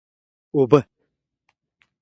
اوبه! 0.55 0.79